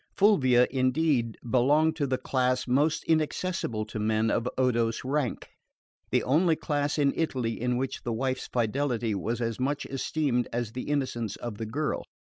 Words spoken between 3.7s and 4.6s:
to men of